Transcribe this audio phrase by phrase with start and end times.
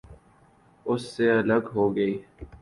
[0.85, 2.13] اس سے الگ ہو گئی۔